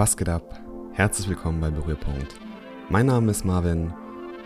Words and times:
Was 0.00 0.16
geht 0.16 0.30
ab? 0.30 0.58
Herzlich 0.94 1.28
willkommen 1.28 1.60
bei 1.60 1.68
Berührpunkt. 1.68 2.34
Mein 2.88 3.04
Name 3.04 3.30
ist 3.30 3.44
Marvin 3.44 3.92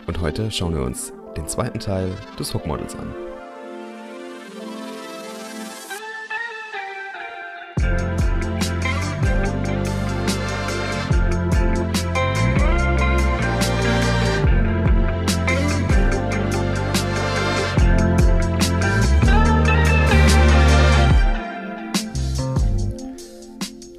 und 0.09 0.21
heute 0.21 0.51
schauen 0.51 0.75
wir 0.75 0.83
uns 0.83 1.13
den 1.37 1.47
zweiten 1.47 1.79
Teil 1.79 2.11
des 2.37 2.53
Hook 2.53 2.67
Models 2.67 2.97
an. 2.97 3.15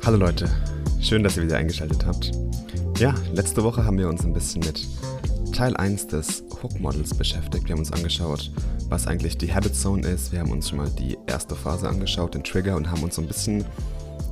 Hallo 0.03 0.17
Leute, 0.17 0.49
schön, 1.05 1.23
dass 1.23 1.37
ihr 1.37 1.43
wieder 1.43 1.57
eingeschaltet 1.57 2.03
habt. 2.03 2.31
Ja, 2.97 3.13
letzte 3.33 3.63
Woche 3.63 3.85
haben 3.85 3.97
wir 3.99 4.09
uns 4.09 4.25
ein 4.25 4.33
bisschen 4.33 4.61
mit 4.61 4.87
Teil 5.53 5.77
1 5.77 6.07
des 6.07 6.43
Hook 6.63 6.79
Models 6.79 7.13
beschäftigt. 7.13 7.67
Wir 7.67 7.73
haben 7.73 7.79
uns 7.79 7.91
angeschaut, 7.91 8.51
was 8.89 9.05
eigentlich 9.05 9.37
die 9.37 9.53
Habit 9.53 9.75
Zone 9.75 10.07
ist. 10.07 10.31
Wir 10.31 10.39
haben 10.39 10.51
uns 10.51 10.69
schon 10.69 10.79
mal 10.79 10.89
die 10.89 11.15
erste 11.27 11.55
Phase 11.55 11.87
angeschaut, 11.87 12.33
den 12.33 12.43
Trigger, 12.43 12.75
und 12.75 12.89
haben 12.89 13.03
uns 13.03 13.15
so 13.15 13.21
ein 13.21 13.27
bisschen 13.27 13.63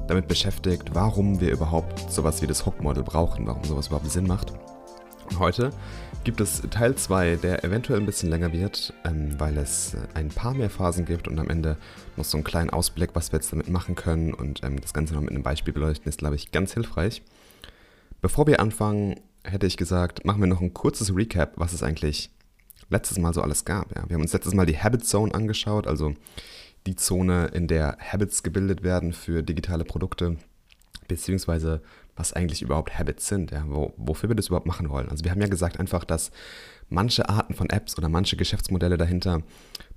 damit 0.08 0.28
beschäftigt, 0.28 0.90
warum 0.94 1.40
wir 1.40 1.52
überhaupt 1.52 2.12
sowas 2.12 2.42
wie 2.42 2.48
das 2.48 2.66
Hook 2.66 2.82
Model 2.82 3.04
brauchen, 3.04 3.46
warum 3.46 3.64
sowas 3.64 3.88
überhaupt 3.88 4.10
Sinn 4.10 4.26
macht. 4.26 4.52
Heute 5.40 5.72
gibt 6.24 6.40
es 6.42 6.62
Teil 6.70 6.96
2, 6.96 7.38
der 7.38 7.64
eventuell 7.64 8.00
ein 8.00 8.06
bisschen 8.06 8.30
länger 8.30 8.54
wird, 8.54 8.94
ähm, 9.04 9.40
weil 9.40 9.58
es 9.58 9.96
ein 10.14 10.30
paar 10.30 10.54
mehr 10.54 10.70
Phasen 10.70 11.06
gibt 11.06 11.28
und 11.28 11.40
am 11.40 11.50
Ende 11.50 11.78
noch 12.16 12.26
so 12.26 12.38
einen 12.38 12.44
kleinen 12.44 12.70
Ausblick, 12.70 13.12
was 13.14 13.32
wir 13.32 13.40
jetzt 13.40 13.52
damit 13.52 13.68
machen 13.68 13.96
können 13.96 14.34
und 14.34 14.64
ähm, 14.64 14.80
das 14.80 14.94
Ganze 14.94 15.14
noch 15.14 15.22
mit 15.22 15.32
einem 15.32 15.44
Beispiel 15.44 15.74
beleuchten, 15.74 16.08
ist, 16.08 16.20
glaube 16.20 16.36
ich, 16.36 16.52
ganz 16.52 16.74
hilfreich. 16.74 17.24
Bevor 18.22 18.48
wir 18.48 18.60
anfangen, 18.60 19.20
hätte 19.44 19.66
ich 19.66 19.76
gesagt, 19.76 20.24
machen 20.24 20.42
wir 20.42 20.48
noch 20.48 20.62
ein 20.62 20.74
kurzes 20.74 21.16
Recap, 21.16 21.54
was 21.56 21.74
es 21.74 21.84
eigentlich 21.84 22.30
letztes 22.90 23.18
Mal 23.18 23.34
so 23.34 23.42
alles 23.42 23.66
gab. 23.66 23.96
Ja. 23.96 24.08
Wir 24.08 24.16
haben 24.16 24.22
uns 24.22 24.34
letztes 24.34 24.54
Mal 24.54 24.66
die 24.66 24.78
Habit 24.78 25.06
Zone 25.06 25.34
angeschaut, 25.34 25.88
also 25.88 26.14
die 26.86 26.96
Zone, 26.96 27.48
in 27.48 27.68
der 27.68 27.98
Habits 28.00 28.44
gebildet 28.44 28.84
werden 28.84 29.14
für 29.14 29.42
digitale 29.42 29.84
Produkte, 29.84 30.38
beziehungsweise 31.08 31.82
was 32.16 32.34
eigentlich 32.34 32.62
überhaupt 32.62 32.98
Habits 32.98 33.28
sind, 33.28 33.52
ja, 33.52 33.64
wo, 33.68 33.94
wofür 33.98 34.30
wir 34.30 34.36
das 34.36 34.48
überhaupt 34.48 34.68
machen 34.68 34.90
wollen. 34.90 35.10
Also 35.10 35.24
wir 35.24 35.32
haben 35.32 35.42
ja 35.42 35.48
gesagt 35.48 35.80
einfach, 35.80 36.04
dass 36.04 36.32
manche 36.90 37.28
Arten 37.28 37.54
von 37.54 37.70
Apps 37.70 37.98
oder 37.98 38.10
manche 38.10 38.38
Geschäftsmodelle 38.38 38.98
dahinter 38.98 39.42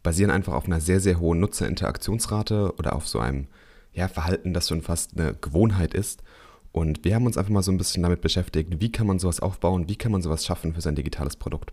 basieren 0.02 0.30
einfach 0.30 0.54
auf 0.54 0.66
einer 0.66 0.80
sehr, 0.80 1.00
sehr 1.00 1.20
hohen 1.20 1.40
Nutzerinteraktionsrate 1.40 2.74
oder 2.78 2.94
auf 2.94 3.06
so 3.06 3.18
einem 3.18 3.48
ja, 3.92 4.08
Verhalten, 4.08 4.54
das 4.54 4.68
schon 4.68 4.82
fast 4.82 5.18
eine 5.18 5.34
Gewohnheit 5.34 5.94
ist. 5.94 6.22
Und 6.72 7.04
wir 7.04 7.14
haben 7.14 7.26
uns 7.26 7.38
einfach 7.38 7.52
mal 7.52 7.62
so 7.62 7.72
ein 7.72 7.78
bisschen 7.78 8.02
damit 8.02 8.20
beschäftigt, 8.20 8.80
wie 8.80 8.92
kann 8.92 9.06
man 9.06 9.18
sowas 9.18 9.40
aufbauen, 9.40 9.88
wie 9.88 9.96
kann 9.96 10.12
man 10.12 10.22
sowas 10.22 10.44
schaffen 10.44 10.74
für 10.74 10.82
sein 10.82 10.94
digitales 10.94 11.36
Produkt. 11.36 11.72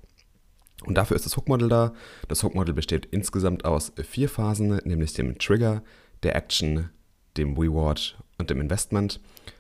Und 0.86 0.96
dafür 0.96 1.16
ist 1.16 1.26
das 1.26 1.38
Hook-Model 1.38 1.70
da. 1.70 1.94
Das 2.28 2.44
Hook-Model 2.44 2.74
besteht 2.74 3.06
insgesamt 3.08 3.66
aus 3.66 3.92
vier 4.02 4.30
Phasen, 4.30 4.80
nämlich 4.86 5.14
dem 5.14 5.38
Trigger, 5.38 5.84
der 6.24 6.36
Action, 6.36 6.90
dem 7.38 7.58
Reward 7.58 8.18
und 8.38 8.50
dem 8.50 8.62
Investment. 8.62 9.20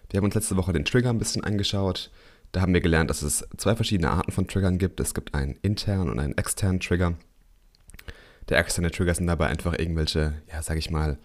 Wir 0.09 0.17
haben 0.17 0.25
uns 0.25 0.35
letzte 0.35 0.57
Woche 0.57 0.73
den 0.73 0.85
Trigger 0.85 1.09
ein 1.09 1.19
bisschen 1.19 1.43
angeschaut. 1.43 2.11
Da 2.51 2.61
haben 2.61 2.73
wir 2.73 2.81
gelernt, 2.81 3.09
dass 3.09 3.23
es 3.23 3.47
zwei 3.57 3.75
verschiedene 3.75 4.11
Arten 4.11 4.31
von 4.31 4.47
Triggern 4.47 4.77
gibt. 4.77 4.99
Es 4.99 5.13
gibt 5.13 5.33
einen 5.33 5.57
internen 5.63 6.09
und 6.09 6.19
einen 6.19 6.37
externen 6.37 6.79
Trigger. 6.79 7.15
Der 8.49 8.59
externe 8.59 8.91
Trigger 8.91 9.15
sind 9.15 9.27
dabei 9.27 9.47
einfach 9.47 9.77
irgendwelche, 9.77 10.33
ja, 10.51 10.61
sag 10.61 10.77
ich 10.77 10.91
mal, 10.91 11.17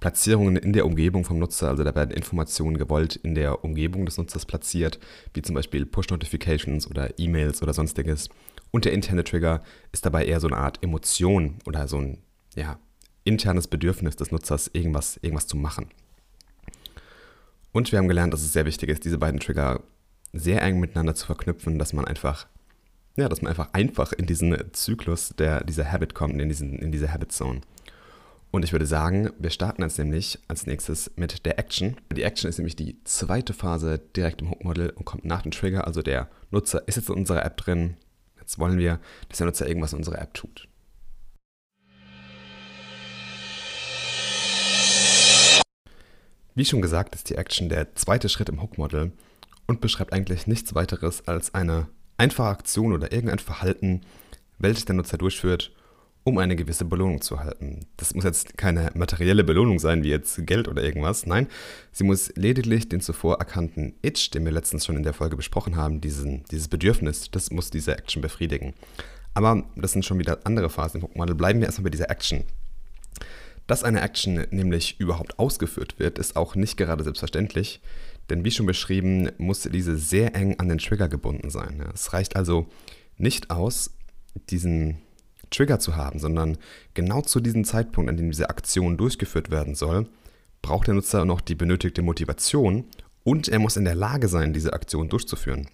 Platzierungen 0.00 0.56
in 0.56 0.72
der 0.72 0.86
Umgebung 0.86 1.24
vom 1.24 1.38
Nutzer. 1.38 1.68
Also 1.68 1.84
da 1.84 1.94
werden 1.94 2.10
Informationen 2.10 2.78
gewollt 2.78 3.16
in 3.16 3.34
der 3.34 3.64
Umgebung 3.64 4.06
des 4.06 4.18
Nutzers 4.18 4.46
platziert, 4.46 4.98
wie 5.34 5.42
zum 5.42 5.54
Beispiel 5.54 5.86
Push-Notifications 5.86 6.90
oder 6.90 7.18
E-Mails 7.18 7.62
oder 7.62 7.72
sonstiges. 7.72 8.28
Und 8.70 8.84
der 8.84 8.92
interne 8.92 9.24
Trigger 9.24 9.62
ist 9.92 10.04
dabei 10.04 10.24
eher 10.24 10.40
so 10.40 10.46
eine 10.46 10.56
Art 10.56 10.82
Emotion 10.82 11.58
oder 11.66 11.86
so 11.86 11.98
ein 11.98 12.18
ja, 12.54 12.78
internes 13.24 13.66
Bedürfnis 13.66 14.16
des 14.16 14.32
Nutzers, 14.32 14.70
irgendwas, 14.72 15.18
irgendwas 15.22 15.46
zu 15.46 15.56
machen. 15.56 15.88
Und 17.72 17.92
wir 17.92 17.98
haben 17.98 18.08
gelernt, 18.08 18.32
dass 18.32 18.42
es 18.42 18.52
sehr 18.52 18.66
wichtig 18.66 18.88
ist, 18.88 19.04
diese 19.04 19.18
beiden 19.18 19.40
Trigger 19.40 19.82
sehr 20.32 20.62
eng 20.62 20.80
miteinander 20.80 21.14
zu 21.14 21.26
verknüpfen, 21.26 21.78
dass 21.78 21.92
man 21.92 22.04
einfach, 22.04 22.46
ja, 23.16 23.28
dass 23.28 23.42
man 23.42 23.50
einfach 23.50 23.72
einfach 23.72 24.12
in 24.12 24.26
diesen 24.26 24.56
Zyklus 24.72 25.34
der, 25.38 25.64
dieser 25.64 25.90
Habit 25.90 26.14
kommt, 26.14 26.40
in, 26.40 26.48
diesen, 26.48 26.78
in 26.78 26.92
diese 26.92 27.12
Habit 27.12 27.32
Zone. 27.32 27.60
Und 28.52 28.64
ich 28.64 28.72
würde 28.72 28.86
sagen, 28.86 29.30
wir 29.38 29.50
starten 29.50 29.82
jetzt 29.82 29.98
nämlich 29.98 30.38
als 30.48 30.66
nächstes 30.66 31.12
mit 31.14 31.46
der 31.46 31.58
Action. 31.58 31.96
Die 32.12 32.24
Action 32.24 32.48
ist 32.48 32.58
nämlich 32.58 32.74
die 32.74 33.02
zweite 33.04 33.52
Phase 33.52 34.00
direkt 34.16 34.42
im 34.42 34.50
Hook-Model 34.50 34.90
und 34.90 35.04
kommt 35.04 35.24
nach 35.24 35.42
dem 35.42 35.52
Trigger. 35.52 35.86
Also 35.86 36.02
der 36.02 36.28
Nutzer 36.50 36.86
ist 36.88 36.96
jetzt 36.96 37.08
in 37.08 37.14
unserer 37.14 37.44
App 37.44 37.56
drin. 37.56 37.96
Jetzt 38.40 38.58
wollen 38.58 38.78
wir, 38.78 38.98
dass 39.28 39.38
der 39.38 39.46
Nutzer 39.46 39.68
irgendwas 39.68 39.92
in 39.92 39.98
unserer 39.98 40.20
App 40.20 40.34
tut. 40.34 40.66
Wie 46.54 46.64
schon 46.64 46.82
gesagt, 46.82 47.14
ist 47.14 47.30
die 47.30 47.36
Action 47.36 47.68
der 47.68 47.94
zweite 47.94 48.28
Schritt 48.28 48.48
im 48.48 48.60
Hook-Model 48.60 49.12
und 49.66 49.80
beschreibt 49.80 50.12
eigentlich 50.12 50.46
nichts 50.46 50.74
weiteres 50.74 51.26
als 51.28 51.54
eine 51.54 51.86
einfache 52.18 52.48
Aktion 52.48 52.92
oder 52.92 53.12
irgendein 53.12 53.38
Verhalten, 53.38 54.02
welches 54.58 54.84
der 54.84 54.96
Nutzer 54.96 55.16
durchführt, 55.16 55.72
um 56.24 56.38
eine 56.38 56.56
gewisse 56.56 56.84
Belohnung 56.84 57.20
zu 57.20 57.36
erhalten. 57.36 57.86
Das 57.96 58.14
muss 58.14 58.24
jetzt 58.24 58.58
keine 58.58 58.90
materielle 58.94 59.44
Belohnung 59.44 59.78
sein, 59.78 60.02
wie 60.02 60.10
jetzt 60.10 60.44
Geld 60.46 60.68
oder 60.68 60.82
irgendwas. 60.82 61.24
Nein, 61.24 61.46
sie 61.92 62.04
muss 62.04 62.32
lediglich 62.36 62.88
den 62.88 63.00
zuvor 63.00 63.38
erkannten 63.38 63.94
Itch, 64.02 64.30
den 64.30 64.44
wir 64.44 64.52
letztens 64.52 64.84
schon 64.84 64.96
in 64.96 65.02
der 65.02 65.14
Folge 65.14 65.36
besprochen 65.36 65.76
haben, 65.76 66.00
diesen, 66.00 66.44
dieses 66.50 66.68
Bedürfnis, 66.68 67.30
das 67.30 67.50
muss 67.50 67.70
diese 67.70 67.96
Action 67.96 68.20
befriedigen. 68.20 68.74
Aber 69.34 69.64
das 69.76 69.92
sind 69.92 70.04
schon 70.04 70.18
wieder 70.18 70.40
andere 70.44 70.68
Phasen 70.68 71.00
im 71.00 71.04
Hook-Model. 71.04 71.36
Bleiben 71.36 71.60
wir 71.60 71.66
erstmal 71.66 71.84
bei 71.84 71.90
dieser 71.90 72.10
Action. 72.10 72.44
Dass 73.66 73.84
eine 73.84 74.00
Action 74.00 74.46
nämlich 74.50 74.98
überhaupt 74.98 75.38
ausgeführt 75.38 75.98
wird, 75.98 76.18
ist 76.18 76.36
auch 76.36 76.54
nicht 76.54 76.76
gerade 76.76 77.04
selbstverständlich, 77.04 77.80
denn 78.28 78.44
wie 78.44 78.50
schon 78.50 78.66
beschrieben, 78.66 79.30
muss 79.38 79.62
diese 79.62 79.96
sehr 79.96 80.34
eng 80.34 80.58
an 80.58 80.68
den 80.68 80.78
Trigger 80.78 81.08
gebunden 81.08 81.50
sein. 81.50 81.84
Es 81.92 82.12
reicht 82.12 82.36
also 82.36 82.68
nicht 83.16 83.50
aus, 83.50 83.92
diesen 84.50 84.98
Trigger 85.50 85.80
zu 85.80 85.96
haben, 85.96 86.18
sondern 86.20 86.58
genau 86.94 87.22
zu 87.22 87.40
diesem 87.40 87.64
Zeitpunkt, 87.64 88.08
an 88.08 88.16
dem 88.16 88.30
diese 88.30 88.50
Aktion 88.50 88.96
durchgeführt 88.96 89.50
werden 89.50 89.74
soll, 89.74 90.08
braucht 90.62 90.86
der 90.86 90.94
Nutzer 90.94 91.24
noch 91.24 91.40
die 91.40 91.54
benötigte 91.54 92.02
Motivation 92.02 92.84
und 93.24 93.48
er 93.48 93.58
muss 93.58 93.76
in 93.76 93.84
der 93.84 93.94
Lage 93.94 94.28
sein, 94.28 94.52
diese 94.52 94.72
Aktion 94.72 95.08
durchzuführen. 95.08 95.68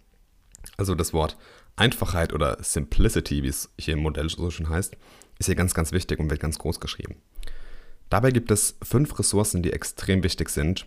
Also 0.76 0.94
das 0.94 1.12
Wort 1.12 1.36
Einfachheit 1.76 2.32
oder 2.32 2.56
Simplicity, 2.62 3.42
wie 3.42 3.48
es 3.48 3.70
hier 3.78 3.94
im 3.94 4.00
Modell 4.00 4.28
so 4.30 4.50
schon 4.50 4.68
heißt, 4.68 4.96
ist 5.38 5.46
hier 5.46 5.54
ganz, 5.54 5.74
ganz 5.74 5.92
wichtig 5.92 6.18
und 6.18 6.30
wird 6.30 6.40
ganz 6.40 6.58
groß 6.58 6.80
geschrieben. 6.80 7.16
Dabei 8.08 8.30
gibt 8.30 8.50
es 8.50 8.76
fünf 8.82 9.18
Ressourcen, 9.18 9.62
die 9.62 9.72
extrem 9.72 10.22
wichtig 10.22 10.48
sind 10.50 10.86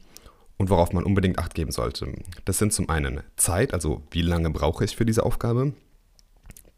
und 0.57 0.69
worauf 0.69 0.93
man 0.93 1.03
unbedingt 1.03 1.39
Acht 1.39 1.53
geben 1.53 1.71
sollte. 1.71 2.13
Das 2.45 2.57
sind 2.57 2.73
zum 2.73 2.89
einen 2.89 3.21
Zeit, 3.35 3.73
also 3.73 4.03
wie 4.11 4.21
lange 4.21 4.49
brauche 4.49 4.85
ich 4.85 4.95
für 4.95 5.05
diese 5.05 5.23
Aufgabe, 5.23 5.73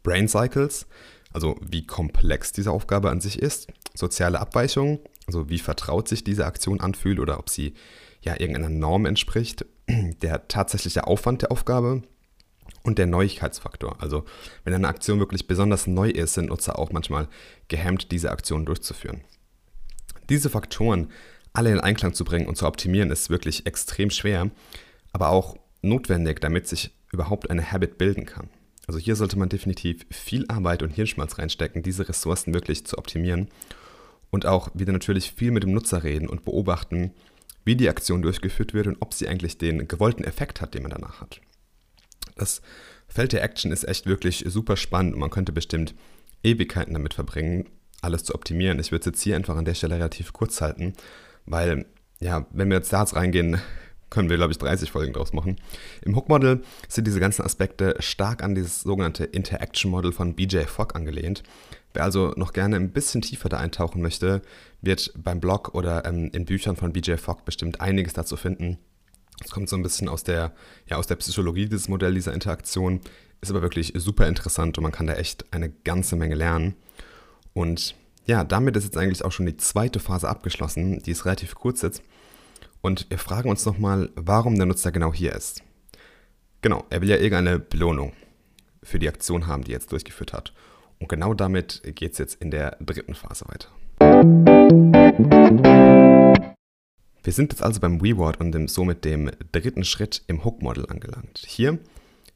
Brain 0.02 0.28
Cycles, 0.28 0.86
also 1.32 1.56
wie 1.60 1.86
komplex 1.86 2.52
diese 2.52 2.70
Aufgabe 2.70 3.10
an 3.10 3.20
sich 3.20 3.38
ist, 3.38 3.68
soziale 3.94 4.40
Abweichungen, 4.40 4.98
also 5.26 5.48
wie 5.48 5.58
vertraut 5.58 6.08
sich 6.08 6.24
diese 6.24 6.46
Aktion 6.46 6.80
anfühlt 6.80 7.20
oder 7.20 7.38
ob 7.38 7.48
sie 7.48 7.74
ja 8.22 8.38
irgendeiner 8.38 8.68
Norm 8.68 9.06
entspricht, 9.06 9.64
der 9.88 10.48
tatsächliche 10.48 11.06
Aufwand 11.06 11.42
der 11.42 11.52
Aufgabe 11.52 12.02
und 12.82 12.98
der 12.98 13.06
Neuigkeitsfaktor. 13.06 13.96
Also 14.00 14.24
wenn 14.64 14.74
eine 14.74 14.88
Aktion 14.88 15.18
wirklich 15.18 15.46
besonders 15.46 15.86
neu 15.86 16.10
ist, 16.10 16.34
sind 16.34 16.48
Nutzer 16.48 16.78
auch 16.78 16.92
manchmal 16.92 17.28
gehemmt, 17.68 18.10
diese 18.12 18.30
Aktion 18.30 18.64
durchzuführen. 18.64 19.22
Diese 20.28 20.50
Faktoren 20.50 21.08
alle 21.52 21.70
in 21.70 21.80
Einklang 21.80 22.14
zu 22.14 22.24
bringen 22.24 22.48
und 22.48 22.56
zu 22.56 22.66
optimieren, 22.66 23.10
ist 23.10 23.30
wirklich 23.30 23.66
extrem 23.66 24.10
schwer, 24.10 24.50
aber 25.12 25.28
auch 25.28 25.56
notwendig, 25.82 26.40
damit 26.40 26.66
sich 26.66 26.92
überhaupt 27.12 27.50
eine 27.50 27.72
Habit 27.72 27.98
bilden 27.98 28.24
kann. 28.24 28.48
Also 28.86 28.98
hier 28.98 29.16
sollte 29.16 29.38
man 29.38 29.48
definitiv 29.48 30.06
viel 30.10 30.44
Arbeit 30.48 30.82
und 30.82 30.90
Hirnschmalz 30.90 31.38
reinstecken, 31.38 31.82
diese 31.82 32.08
Ressourcen 32.08 32.54
wirklich 32.54 32.86
zu 32.86 32.98
optimieren 32.98 33.48
und 34.30 34.46
auch 34.46 34.70
wieder 34.74 34.92
natürlich 34.92 35.32
viel 35.32 35.50
mit 35.50 35.62
dem 35.62 35.72
Nutzer 35.72 36.02
reden 36.02 36.28
und 36.28 36.44
beobachten, 36.44 37.12
wie 37.64 37.76
die 37.76 37.88
Aktion 37.88 38.22
durchgeführt 38.22 38.74
wird 38.74 38.86
und 38.88 38.96
ob 39.00 39.14
sie 39.14 39.28
eigentlich 39.28 39.58
den 39.58 39.86
gewollten 39.86 40.24
Effekt 40.24 40.60
hat, 40.60 40.74
den 40.74 40.82
man 40.82 40.90
danach 40.90 41.20
hat. 41.20 41.40
Das 42.34 42.62
Feld 43.06 43.32
der 43.32 43.42
Action 43.42 43.70
ist 43.70 43.86
echt 43.86 44.06
wirklich 44.06 44.44
super 44.48 44.76
spannend 44.76 45.14
und 45.14 45.20
man 45.20 45.30
könnte 45.30 45.52
bestimmt 45.52 45.94
Ewigkeiten 46.42 46.94
damit 46.94 47.14
verbringen, 47.14 47.68
alles 48.02 48.24
zu 48.24 48.34
optimieren. 48.34 48.78
Ich 48.78 48.92
würde 48.92 49.00
es 49.00 49.06
jetzt 49.06 49.22
hier 49.22 49.36
einfach 49.36 49.56
an 49.56 49.64
der 49.64 49.74
Stelle 49.74 49.94
relativ 49.94 50.32
kurz 50.32 50.60
halten, 50.60 50.92
weil, 51.46 51.86
ja, 52.20 52.46
wenn 52.50 52.68
wir 52.68 52.76
jetzt 52.76 52.92
da 52.92 53.02
reingehen, 53.02 53.60
können 54.10 54.28
wir, 54.28 54.36
glaube 54.36 54.52
ich, 54.52 54.58
30 54.58 54.90
Folgen 54.90 55.14
draus 55.14 55.32
machen. 55.32 55.56
Im 56.02 56.14
Hook-Model 56.14 56.62
sind 56.86 57.06
diese 57.06 57.18
ganzen 57.18 57.42
Aspekte 57.42 57.96
stark 58.00 58.42
an 58.42 58.54
dieses 58.54 58.82
sogenannte 58.82 59.24
Interaction-Model 59.24 60.12
von 60.12 60.34
BJ 60.34 60.64
Fogg 60.64 60.94
angelehnt. 60.94 61.42
Wer 61.94 62.04
also 62.04 62.32
noch 62.36 62.52
gerne 62.52 62.76
ein 62.76 62.92
bisschen 62.92 63.22
tiefer 63.22 63.48
da 63.48 63.56
eintauchen 63.56 64.02
möchte, 64.02 64.42
wird 64.82 65.12
beim 65.16 65.40
Blog 65.40 65.74
oder 65.74 66.04
ähm, 66.04 66.30
in 66.32 66.44
Büchern 66.44 66.76
von 66.76 66.92
BJ 66.92 67.14
Fogg 67.16 67.44
bestimmt 67.44 67.80
einiges 67.80 68.12
dazu 68.12 68.36
finden. 68.36 68.78
Es 69.42 69.50
kommt 69.50 69.68
so 69.68 69.76
ein 69.76 69.82
bisschen 69.82 70.08
aus 70.08 70.24
der, 70.24 70.52
ja, 70.86 70.98
aus 70.98 71.06
der 71.06 71.16
Psychologie 71.16 71.66
dieses 71.66 71.88
Modell 71.88 72.14
dieser 72.14 72.34
Interaktion, 72.34 73.00
ist 73.40 73.50
aber 73.50 73.62
wirklich 73.62 73.92
super 73.96 74.28
interessant 74.28 74.76
und 74.76 74.82
man 74.82 74.92
kann 74.92 75.06
da 75.06 75.14
echt 75.14 75.46
eine 75.52 75.70
ganze 75.70 76.16
Menge 76.16 76.34
lernen. 76.34 76.74
Und 77.54 77.94
ja, 78.26 78.44
damit 78.44 78.76
ist 78.76 78.84
jetzt 78.84 78.96
eigentlich 78.96 79.24
auch 79.24 79.32
schon 79.32 79.46
die 79.46 79.56
zweite 79.56 80.00
Phase 80.00 80.28
abgeschlossen. 80.28 81.02
Die 81.02 81.10
ist 81.10 81.24
relativ 81.24 81.54
kurz 81.54 81.82
jetzt. 81.82 82.02
Und 82.80 83.06
wir 83.10 83.18
fragen 83.18 83.50
uns 83.50 83.66
nochmal, 83.66 84.10
warum 84.14 84.56
der 84.56 84.66
Nutzer 84.66 84.92
genau 84.92 85.12
hier 85.12 85.34
ist. 85.34 85.62
Genau, 86.62 86.84
er 86.90 87.00
will 87.00 87.08
ja 87.08 87.16
irgendeine 87.16 87.58
Belohnung 87.58 88.12
für 88.82 88.98
die 88.98 89.08
Aktion 89.08 89.46
haben, 89.46 89.64
die 89.64 89.72
er 89.72 89.78
jetzt 89.78 89.92
durchgeführt 89.92 90.32
hat. 90.32 90.52
Und 90.98 91.08
genau 91.08 91.34
damit 91.34 91.82
geht 91.96 92.12
es 92.12 92.18
jetzt 92.18 92.40
in 92.40 92.50
der 92.50 92.76
dritten 92.80 93.14
Phase 93.14 93.44
weiter. 93.48 93.68
Wir 97.24 97.32
sind 97.32 97.52
jetzt 97.52 97.62
also 97.62 97.80
beim 97.80 98.00
Reward 98.00 98.40
und 98.40 98.52
dem, 98.52 98.66
somit 98.68 99.04
dem 99.04 99.30
dritten 99.52 99.84
Schritt 99.84 100.22
im 100.26 100.44
Hook-Model 100.44 100.86
angelangt. 100.86 101.44
Hier 101.46 101.78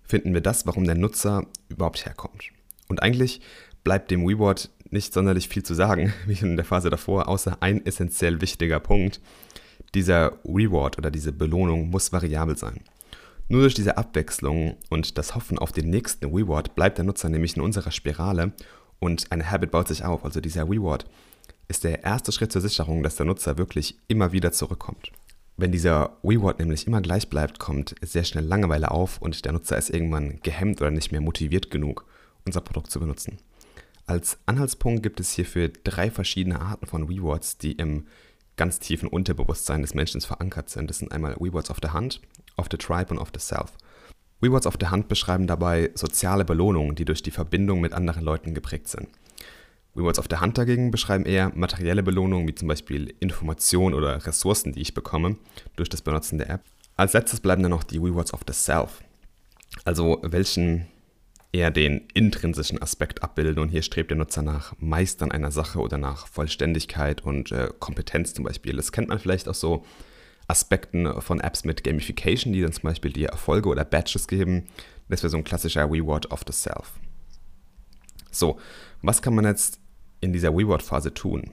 finden 0.02 0.34
wir 0.34 0.40
das, 0.40 0.66
warum 0.66 0.84
der 0.84 0.94
Nutzer 0.94 1.46
überhaupt 1.68 2.04
herkommt. 2.06 2.50
Und 2.88 3.02
eigentlich 3.02 3.40
bleibt 3.82 4.10
dem 4.10 4.24
Reward 4.24 4.70
nicht 4.96 5.12
sonderlich 5.12 5.48
viel 5.48 5.62
zu 5.62 5.74
sagen, 5.74 6.12
wie 6.26 6.38
in 6.40 6.56
der 6.56 6.64
Phase 6.64 6.90
davor, 6.90 7.28
außer 7.28 7.58
ein 7.60 7.84
essentiell 7.84 8.40
wichtiger 8.40 8.80
Punkt. 8.80 9.20
Dieser 9.94 10.38
Reward 10.44 10.98
oder 10.98 11.10
diese 11.10 11.32
Belohnung 11.32 11.90
muss 11.90 12.12
variabel 12.12 12.56
sein. 12.56 12.80
Nur 13.48 13.60
durch 13.60 13.74
diese 13.74 13.96
Abwechslung 13.96 14.76
und 14.90 15.18
das 15.18 15.34
Hoffen 15.34 15.58
auf 15.58 15.70
den 15.70 15.88
nächsten 15.90 16.24
Reward 16.34 16.74
bleibt 16.74 16.98
der 16.98 17.04
Nutzer 17.04 17.28
nämlich 17.28 17.56
in 17.56 17.62
unserer 17.62 17.92
Spirale 17.92 18.52
und 18.98 19.30
eine 19.30 19.48
Habit 19.48 19.70
baut 19.70 19.86
sich 19.86 20.04
auf. 20.04 20.24
Also 20.24 20.40
dieser 20.40 20.64
Reward 20.64 21.06
ist 21.68 21.84
der 21.84 22.02
erste 22.02 22.32
Schritt 22.32 22.50
zur 22.50 22.62
Sicherung, 22.62 23.02
dass 23.02 23.16
der 23.16 23.26
Nutzer 23.26 23.58
wirklich 23.58 23.98
immer 24.08 24.32
wieder 24.32 24.50
zurückkommt. 24.50 25.12
Wenn 25.58 25.72
dieser 25.72 26.16
Reward 26.24 26.58
nämlich 26.58 26.86
immer 26.86 27.00
gleich 27.00 27.30
bleibt, 27.30 27.58
kommt 27.58 27.94
sehr 28.02 28.24
schnell 28.24 28.44
Langeweile 28.44 28.90
auf 28.90 29.22
und 29.22 29.44
der 29.44 29.52
Nutzer 29.52 29.78
ist 29.78 29.90
irgendwann 29.90 30.40
gehemmt 30.42 30.80
oder 30.80 30.90
nicht 30.90 31.12
mehr 31.12 31.20
motiviert 31.20 31.70
genug, 31.70 32.04
unser 32.44 32.60
Produkt 32.60 32.90
zu 32.90 32.98
benutzen. 32.98 33.38
Als 34.06 34.38
Anhaltspunkt 34.46 35.02
gibt 35.02 35.18
es 35.18 35.32
hierfür 35.32 35.68
drei 35.82 36.10
verschiedene 36.10 36.60
Arten 36.60 36.86
von 36.86 37.04
Rewards, 37.04 37.58
die 37.58 37.72
im 37.72 38.06
ganz 38.56 38.78
tiefen 38.78 39.08
Unterbewusstsein 39.08 39.82
des 39.82 39.94
Menschen 39.94 40.20
verankert 40.20 40.70
sind. 40.70 40.88
Das 40.88 40.98
sind 40.98 41.10
einmal 41.10 41.34
Rewards 41.34 41.70
of 41.70 41.78
the 41.82 41.88
Hand, 41.88 42.20
of 42.56 42.66
the 42.70 42.76
Tribe 42.76 43.10
und 43.10 43.18
of 43.18 43.30
the 43.34 43.40
Self. 43.40 43.72
Rewards 44.42 44.66
of 44.66 44.76
the 44.80 44.86
Hand 44.86 45.08
beschreiben 45.08 45.46
dabei 45.46 45.90
soziale 45.94 46.44
Belohnungen, 46.44 46.94
die 46.94 47.04
durch 47.04 47.22
die 47.22 47.30
Verbindung 47.32 47.80
mit 47.80 47.92
anderen 47.92 48.22
Leuten 48.22 48.54
geprägt 48.54 48.88
sind. 48.88 49.08
Rewards 49.96 50.18
of 50.18 50.26
the 50.30 50.36
Hand 50.36 50.56
dagegen 50.56 50.90
beschreiben 50.90 51.24
eher 51.24 51.50
materielle 51.54 52.02
Belohnungen, 52.02 52.46
wie 52.46 52.54
zum 52.54 52.68
Beispiel 52.68 53.14
Informationen 53.18 53.94
oder 53.94 54.24
Ressourcen, 54.24 54.72
die 54.72 54.82
ich 54.82 54.94
bekomme 54.94 55.36
durch 55.74 55.88
das 55.88 56.02
Benutzen 56.02 56.38
der 56.38 56.50
App. 56.50 56.60
Als 56.96 57.12
letztes 57.14 57.40
bleiben 57.40 57.62
dann 57.62 57.70
noch 57.70 57.82
die 57.82 57.98
Rewards 57.98 58.32
of 58.32 58.40
the 58.46 58.52
Self, 58.52 59.02
also 59.84 60.20
welchen 60.22 60.86
eher 61.56 61.70
den 61.70 62.06
intrinsischen 62.12 62.80
Aspekt 62.82 63.22
abbilden 63.22 63.62
und 63.62 63.70
hier 63.70 63.82
strebt 63.82 64.10
der 64.10 64.18
Nutzer 64.18 64.42
nach 64.42 64.74
Meistern 64.78 65.32
einer 65.32 65.50
Sache 65.50 65.78
oder 65.78 65.96
nach 65.96 66.26
Vollständigkeit 66.26 67.22
und 67.22 67.50
äh, 67.50 67.70
Kompetenz 67.78 68.34
zum 68.34 68.44
Beispiel. 68.44 68.76
Das 68.76 68.92
kennt 68.92 69.08
man 69.08 69.18
vielleicht 69.18 69.48
auch 69.48 69.54
so 69.54 69.84
Aspekten 70.48 71.20
von 71.22 71.40
Apps 71.40 71.64
mit 71.64 71.82
Gamification, 71.82 72.52
die 72.52 72.60
dann 72.60 72.72
zum 72.72 72.82
Beispiel 72.82 73.12
die 73.12 73.24
Erfolge 73.24 73.68
oder 73.70 73.84
Badges 73.84 74.28
geben. 74.28 74.66
Das 75.08 75.22
wäre 75.22 75.30
so 75.30 75.38
ein 75.38 75.44
klassischer 75.44 75.90
Reward 75.90 76.30
of 76.30 76.42
the 76.46 76.52
Self. 76.52 76.92
So, 78.30 78.58
was 79.00 79.22
kann 79.22 79.34
man 79.34 79.46
jetzt 79.46 79.80
in 80.20 80.32
dieser 80.32 80.50
Reward-Phase 80.50 81.14
tun? 81.14 81.50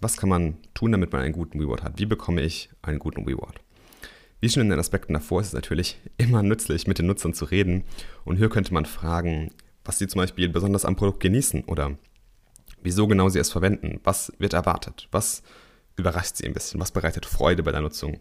Was 0.00 0.16
kann 0.16 0.28
man 0.28 0.58
tun, 0.74 0.92
damit 0.92 1.12
man 1.12 1.22
einen 1.22 1.32
guten 1.32 1.60
Reward 1.60 1.82
hat? 1.82 1.98
Wie 1.98 2.06
bekomme 2.06 2.42
ich 2.42 2.70
einen 2.82 3.00
guten 3.00 3.24
Reward? 3.24 3.60
Wie 4.40 4.48
schon 4.48 4.62
in 4.62 4.70
den 4.70 4.78
Aspekten 4.78 5.12
davor 5.12 5.40
ist 5.40 5.48
es 5.48 5.52
natürlich 5.52 5.98
immer 6.16 6.42
nützlich, 6.42 6.86
mit 6.86 6.98
den 6.98 7.06
Nutzern 7.06 7.34
zu 7.34 7.44
reden. 7.44 7.84
Und 8.24 8.36
hier 8.36 8.48
könnte 8.48 8.72
man 8.72 8.86
fragen, 8.86 9.52
was 9.84 9.98
sie 9.98 10.08
zum 10.08 10.20
Beispiel 10.20 10.48
besonders 10.48 10.84
am 10.84 10.96
Produkt 10.96 11.20
genießen 11.20 11.64
oder 11.64 11.96
wieso 12.82 13.06
genau 13.06 13.28
sie 13.28 13.38
es 13.38 13.50
verwenden, 13.50 14.00
was 14.04 14.32
wird 14.38 14.54
erwartet, 14.54 15.08
was 15.10 15.42
überrascht 15.96 16.36
sie 16.36 16.46
ein 16.46 16.54
bisschen, 16.54 16.80
was 16.80 16.92
bereitet 16.92 17.26
Freude 17.26 17.62
bei 17.62 17.72
der 17.72 17.82
Nutzung. 17.82 18.18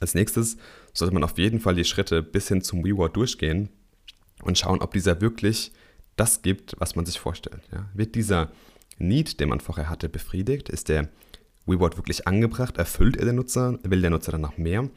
Als 0.00 0.14
nächstes 0.14 0.56
sollte 0.92 1.14
man 1.14 1.24
auf 1.24 1.38
jeden 1.38 1.60
Fall 1.60 1.74
die 1.74 1.84
Schritte 1.84 2.22
bis 2.22 2.48
hin 2.48 2.62
zum 2.62 2.82
Reward 2.82 3.16
durchgehen 3.16 3.68
und 4.42 4.58
schauen, 4.58 4.80
ob 4.80 4.92
dieser 4.92 5.20
wirklich 5.20 5.72
das 6.16 6.42
gibt, 6.42 6.74
was 6.78 6.96
man 6.96 7.06
sich 7.06 7.18
vorstellt. 7.18 7.62
Ja? 7.72 7.88
Wird 7.94 8.14
dieser 8.14 8.50
Need, 8.98 9.40
den 9.40 9.48
man 9.48 9.60
vorher 9.60 9.88
hatte, 9.88 10.08
befriedigt? 10.08 10.68
Ist 10.68 10.88
der 10.88 11.08
Reward 11.66 11.96
wirklich 11.96 12.26
angebracht? 12.26 12.76
Erfüllt 12.76 13.16
er 13.16 13.26
den 13.26 13.36
Nutzer? 13.36 13.78
Will 13.82 14.00
der 14.00 14.10
Nutzer 14.10 14.32
danach 14.32 14.58
mehr? 14.58 14.88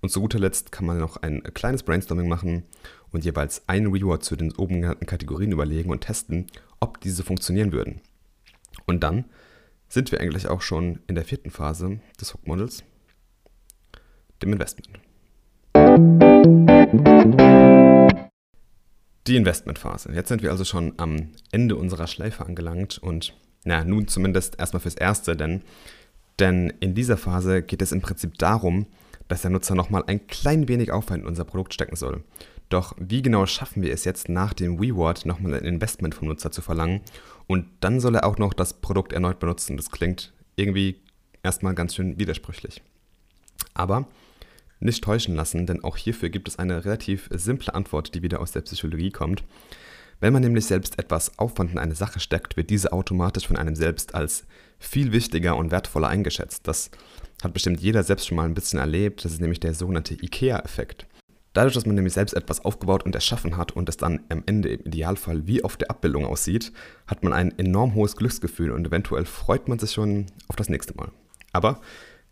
Und 0.00 0.10
zu 0.10 0.20
guter 0.20 0.38
Letzt 0.38 0.70
kann 0.70 0.86
man 0.86 0.98
noch 0.98 1.16
ein 1.16 1.42
kleines 1.54 1.82
Brainstorming 1.82 2.28
machen 2.28 2.62
und 3.10 3.24
jeweils 3.24 3.68
einen 3.68 3.92
Reward 3.92 4.22
zu 4.22 4.36
den 4.36 4.52
oben 4.52 4.80
genannten 4.80 5.06
Kategorien 5.06 5.50
überlegen 5.50 5.90
und 5.90 6.02
testen, 6.02 6.46
ob 6.78 7.00
diese 7.00 7.24
funktionieren 7.24 7.72
würden. 7.72 8.00
Und 8.86 9.02
dann 9.02 9.24
sind 9.88 10.12
wir 10.12 10.20
eigentlich 10.20 10.46
auch 10.46 10.60
schon 10.60 11.00
in 11.08 11.16
der 11.16 11.24
vierten 11.24 11.50
Phase 11.50 11.98
des 12.20 12.32
Hook-Models, 12.32 12.84
dem 14.42 14.52
Investment. 14.52 15.00
Die 19.26 19.36
Investmentphase. 19.36 20.12
Jetzt 20.12 20.28
sind 20.28 20.42
wir 20.42 20.52
also 20.52 20.64
schon 20.64 20.94
am 20.98 21.32
Ende 21.50 21.74
unserer 21.74 22.06
Schleife 22.06 22.46
angelangt 22.46 22.98
und 22.98 23.34
na, 23.64 23.82
nun 23.84 24.06
zumindest 24.06 24.60
erstmal 24.60 24.80
fürs 24.80 24.94
Erste, 24.94 25.36
denn, 25.36 25.62
denn 26.38 26.72
in 26.80 26.94
dieser 26.94 27.16
Phase 27.16 27.62
geht 27.62 27.82
es 27.82 27.90
im 27.90 28.00
Prinzip 28.00 28.38
darum, 28.38 28.86
dass 29.28 29.42
der 29.42 29.50
Nutzer 29.50 29.74
nochmal 29.74 30.04
ein 30.06 30.26
klein 30.26 30.68
wenig 30.68 30.90
Aufwand 30.90 31.22
in 31.22 31.28
unser 31.28 31.44
Produkt 31.44 31.74
stecken 31.74 31.96
soll. 31.96 32.24
Doch 32.68 32.94
wie 32.98 33.22
genau 33.22 33.46
schaffen 33.46 33.82
wir 33.82 33.92
es 33.92 34.04
jetzt 34.04 34.28
nach 34.28 34.52
dem 34.52 34.78
Reward 34.78 35.24
nochmal 35.24 35.54
ein 35.54 35.64
Investment 35.64 36.14
vom 36.14 36.28
Nutzer 36.28 36.50
zu 36.50 36.60
verlangen 36.60 37.00
und 37.46 37.66
dann 37.80 38.00
soll 38.00 38.14
er 38.14 38.26
auch 38.26 38.38
noch 38.38 38.52
das 38.52 38.74
Produkt 38.74 39.12
erneut 39.12 39.38
benutzen? 39.38 39.76
Das 39.76 39.90
klingt 39.90 40.32
irgendwie 40.56 41.00
erstmal 41.42 41.74
ganz 41.74 41.94
schön 41.94 42.18
widersprüchlich. 42.18 42.82
Aber 43.74 44.06
nicht 44.80 45.02
täuschen 45.02 45.34
lassen, 45.34 45.66
denn 45.66 45.82
auch 45.82 45.96
hierfür 45.96 46.28
gibt 46.28 46.48
es 46.48 46.58
eine 46.58 46.84
relativ 46.84 47.28
simple 47.32 47.74
Antwort, 47.74 48.14
die 48.14 48.22
wieder 48.22 48.40
aus 48.40 48.52
der 48.52 48.60
Psychologie 48.60 49.10
kommt. 49.10 49.42
Wenn 50.20 50.32
man 50.32 50.42
nämlich 50.42 50.66
selbst 50.66 50.98
etwas 50.98 51.38
Aufwand 51.38 51.72
in 51.72 51.78
eine 51.78 51.94
Sache 51.94 52.20
steckt, 52.20 52.56
wird 52.56 52.70
diese 52.70 52.92
automatisch 52.92 53.46
von 53.46 53.56
einem 53.56 53.76
selbst 53.76 54.14
als 54.14 54.44
viel 54.78 55.12
wichtiger 55.12 55.56
und 55.56 55.70
wertvoller 55.70 56.08
eingeschätzt. 56.08 56.66
Das 56.66 56.90
hat 57.42 57.52
bestimmt 57.52 57.80
jeder 57.80 58.02
selbst 58.02 58.26
schon 58.26 58.36
mal 58.36 58.44
ein 58.44 58.54
bisschen 58.54 58.78
erlebt. 58.78 59.24
Das 59.24 59.32
ist 59.32 59.40
nämlich 59.40 59.60
der 59.60 59.74
sogenannte 59.74 60.14
IKEA-Effekt. 60.14 61.06
Dadurch, 61.52 61.74
dass 61.74 61.86
man 61.86 61.94
nämlich 61.94 62.12
selbst 62.12 62.34
etwas 62.34 62.64
aufgebaut 62.64 63.04
und 63.04 63.14
erschaffen 63.14 63.56
hat 63.56 63.72
und 63.72 63.88
es 63.88 63.96
dann 63.96 64.20
am 64.28 64.42
Ende 64.46 64.68
im 64.68 64.80
Idealfall 64.82 65.46
wie 65.46 65.64
auf 65.64 65.76
der 65.76 65.90
Abbildung 65.90 66.24
aussieht, 66.24 66.72
hat 67.06 67.24
man 67.24 67.32
ein 67.32 67.58
enorm 67.58 67.94
hohes 67.94 68.16
Glücksgefühl 68.16 68.70
und 68.70 68.86
eventuell 68.86 69.24
freut 69.24 69.66
man 69.66 69.78
sich 69.78 69.92
schon 69.92 70.26
auf 70.48 70.56
das 70.56 70.68
nächste 70.68 70.94
Mal. 70.94 71.10
Aber 71.52 71.80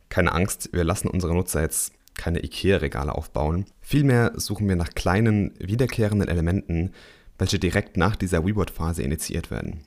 keine 0.08 0.32
Angst, 0.32 0.70
wir 0.72 0.84
lassen 0.84 1.08
unsere 1.08 1.34
Nutzer 1.34 1.62
jetzt 1.62 1.92
keine 2.14 2.44
IKEA-Regale 2.44 3.14
aufbauen. 3.14 3.66
Vielmehr 3.80 4.32
suchen 4.36 4.68
wir 4.68 4.76
nach 4.76 4.90
kleinen, 4.90 5.54
wiederkehrenden 5.58 6.28
Elementen, 6.28 6.92
welche 7.38 7.58
direkt 7.58 7.96
nach 7.96 8.16
dieser 8.16 8.44
Reward-Phase 8.44 9.02
initiiert 9.02 9.50
werden. 9.50 9.80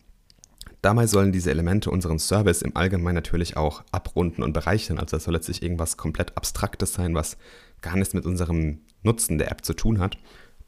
Dabei 0.82 1.08
sollen 1.08 1.34
diese 1.34 1.52
Elemente 1.52 1.92
unseren 1.92 2.20
Service 2.20 2.62
im 2.62 2.76
Allgemeinen 2.76 3.16
natürlich 3.16 3.58
auch 3.58 3.84
abrunden 3.92 4.44
und 4.44 4.54
bereichern. 4.54 4.98
Also 4.98 5.18
es 5.18 5.26
soll 5.26 5.34
letztlich 5.34 5.62
irgendwas 5.62 5.98
komplett 5.98 6.38
Abstraktes 6.38 6.94
sein, 6.94 7.16
was 7.16 7.38
gar 7.82 7.98
nichts 7.98 8.14
mit 8.14 8.26
unserem 8.26 8.80
Nutzen 9.04 9.38
der 9.38 9.52
App 9.52 9.66
zu 9.66 9.74
tun 9.74 10.00
hat. 10.00 10.18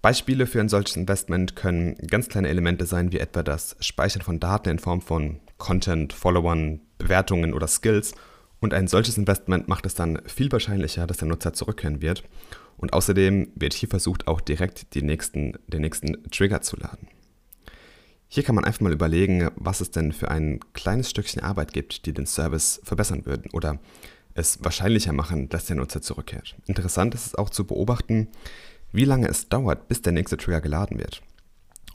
Beispiele 0.01 0.47
für 0.47 0.59
ein 0.59 0.69
solches 0.69 0.97
Investment 0.97 1.55
können 1.55 1.95
ganz 2.07 2.27
kleine 2.27 2.49
Elemente 2.49 2.85
sein, 2.85 3.11
wie 3.11 3.19
etwa 3.19 3.43
das 3.43 3.75
Speichern 3.79 4.23
von 4.23 4.39
Daten 4.39 4.69
in 4.69 4.79
Form 4.79 5.01
von 5.01 5.39
Content, 5.57 6.11
Followern, 6.11 6.81
Bewertungen 6.97 7.53
oder 7.53 7.67
Skills. 7.67 8.13
Und 8.59 8.73
ein 8.73 8.87
solches 8.87 9.17
Investment 9.17 9.67
macht 9.67 9.85
es 9.85 9.93
dann 9.93 10.21
viel 10.25 10.51
wahrscheinlicher, 10.51 11.07
dass 11.07 11.17
der 11.17 11.27
Nutzer 11.27 11.53
zurückkehren 11.53 12.01
wird. 12.01 12.23
Und 12.77 12.93
außerdem 12.93 13.51
wird 13.55 13.73
hier 13.73 13.89
versucht, 13.89 14.27
auch 14.27 14.41
direkt 14.41 14.95
nächsten, 14.95 15.53
den 15.67 15.81
nächsten 15.81 16.23
Trigger 16.31 16.61
zu 16.61 16.77
laden. 16.77 17.07
Hier 18.33 18.43
kann 18.43 18.55
man 18.55 18.63
einfach 18.63 18.79
mal 18.79 18.93
überlegen, 18.93 19.51
was 19.55 19.81
es 19.81 19.91
denn 19.91 20.13
für 20.13 20.31
ein 20.31 20.61
kleines 20.71 21.09
Stückchen 21.09 21.43
Arbeit 21.43 21.73
gibt, 21.73 22.05
die 22.05 22.13
den 22.13 22.25
Service 22.25 22.79
verbessern 22.81 23.25
würden 23.25 23.51
oder 23.51 23.77
es 24.33 24.63
wahrscheinlicher 24.63 25.11
machen, 25.11 25.49
dass 25.49 25.65
der 25.65 25.75
Nutzer 25.75 26.01
zurückkehrt. 26.01 26.55
Interessant 26.65 27.13
ist 27.13 27.25
es 27.25 27.35
auch 27.35 27.49
zu 27.49 27.65
beobachten, 27.65 28.29
wie 28.93 29.03
lange 29.03 29.27
es 29.27 29.49
dauert, 29.49 29.89
bis 29.89 30.01
der 30.01 30.13
nächste 30.13 30.37
Trigger 30.37 30.61
geladen 30.61 30.97
wird. 30.97 31.21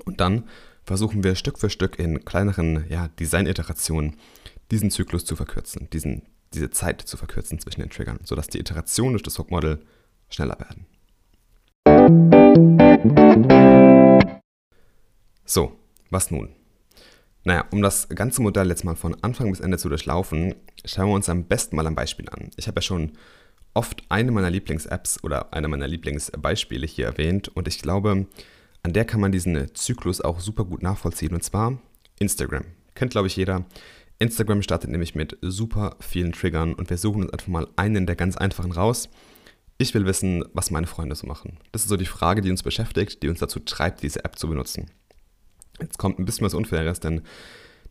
Und 0.04 0.20
dann 0.20 0.44
versuchen 0.84 1.24
wir 1.24 1.36
Stück 1.36 1.58
für 1.58 1.70
Stück 1.70 1.98
in 1.98 2.22
kleineren 2.26 2.84
ja, 2.90 3.08
Design-Iterationen 3.18 4.16
diesen 4.70 4.90
Zyklus 4.90 5.24
zu 5.24 5.36
verkürzen, 5.36 5.88
diesen, 5.88 6.20
diese 6.52 6.68
Zeit 6.68 7.00
zu 7.00 7.16
verkürzen 7.16 7.60
zwischen 7.60 7.80
den 7.80 7.88
Triggern, 7.88 8.18
sodass 8.24 8.48
die 8.48 8.58
Iterationen 8.58 9.14
durch 9.14 9.22
das 9.22 9.38
Hook-Model 9.38 9.80
schneller 10.28 10.58
werden. 10.60 10.84
So, 15.46 15.78
was 16.10 16.30
nun? 16.30 16.54
Naja, 17.44 17.64
um 17.70 17.80
das 17.80 18.08
ganze 18.08 18.42
Modell 18.42 18.68
jetzt 18.68 18.84
mal 18.84 18.96
von 18.96 19.16
Anfang 19.22 19.50
bis 19.50 19.60
Ende 19.60 19.78
zu 19.78 19.88
durchlaufen, 19.88 20.56
schauen 20.84 21.08
wir 21.08 21.14
uns 21.14 21.28
am 21.28 21.44
besten 21.44 21.76
mal 21.76 21.86
ein 21.86 21.94
Beispiel 21.94 22.28
an. 22.28 22.50
Ich 22.56 22.66
habe 22.66 22.78
ja 22.78 22.82
schon 22.82 23.12
oft 23.72 24.02
eine 24.08 24.32
meiner 24.32 24.50
Lieblings-Apps 24.50 25.22
oder 25.22 25.52
eine 25.52 25.68
meiner 25.68 25.86
Lieblingsbeispiele 25.86 26.86
hier 26.86 27.06
erwähnt 27.06 27.48
und 27.48 27.68
ich 27.68 27.80
glaube, 27.80 28.26
an 28.82 28.92
der 28.92 29.04
kann 29.04 29.20
man 29.20 29.32
diesen 29.32 29.74
Zyklus 29.74 30.20
auch 30.20 30.40
super 30.40 30.64
gut 30.64 30.82
nachvollziehen 30.82 31.34
und 31.34 31.44
zwar 31.44 31.78
Instagram. 32.18 32.64
Kennt, 32.94 33.12
glaube 33.12 33.28
ich, 33.28 33.36
jeder. 33.36 33.64
Instagram 34.18 34.62
startet 34.62 34.90
nämlich 34.90 35.14
mit 35.14 35.36
super 35.42 35.96
vielen 36.00 36.32
Triggern 36.32 36.74
und 36.74 36.88
wir 36.88 36.96
suchen 36.96 37.24
uns 37.24 37.32
einfach 37.32 37.48
mal 37.48 37.68
einen 37.76 38.06
der 38.06 38.16
ganz 38.16 38.36
einfachen 38.36 38.72
raus. 38.72 39.08
Ich 39.78 39.92
will 39.92 40.06
wissen, 40.06 40.42
was 40.54 40.70
meine 40.70 40.86
Freunde 40.86 41.14
so 41.14 41.26
machen. 41.26 41.58
Das 41.72 41.82
ist 41.82 41.88
so 41.88 41.98
die 41.98 42.06
Frage, 42.06 42.40
die 42.40 42.50
uns 42.50 42.62
beschäftigt, 42.62 43.22
die 43.22 43.28
uns 43.28 43.40
dazu 43.40 43.60
treibt, 43.60 44.02
diese 44.02 44.24
App 44.24 44.38
zu 44.38 44.48
benutzen. 44.48 44.86
Jetzt 45.80 45.98
kommt 45.98 46.18
ein 46.18 46.24
bisschen 46.24 46.46
was 46.46 46.54
Unfaires, 46.54 47.00
denn 47.00 47.22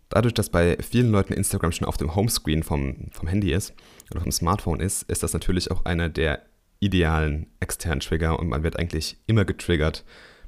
dadurch, 0.10 0.34
dass 0.34 0.50
bei 0.50 0.78
vielen 0.78 1.12
Leuten 1.12 1.34
Instagram 1.34 1.72
schon 1.72 1.88
auf 1.88 1.98
dem 1.98 2.16
Homescreen 2.16 2.64
vom, 2.64 3.10
vom 3.12 3.28
Handy 3.28 3.52
ist 3.52 3.74
oder 4.12 4.22
vom 4.22 4.32
Smartphone 4.32 4.80
ist, 4.80 5.04
ist 5.04 5.24
das 5.24 5.34
natürlich 5.34 5.72
auch 5.72 5.86
einer 5.86 6.10
der 6.10 6.44
idealen 6.80 7.48
externen 7.60 8.00
Trigger 8.00 8.40
und 8.40 8.48
man 8.48 8.64
wird 8.64 8.78
eigentlich 8.78 9.18
immer 9.28 9.46
getriggert, 9.46 10.04